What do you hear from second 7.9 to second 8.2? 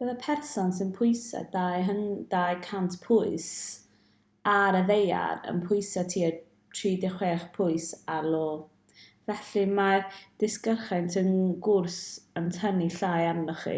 16kg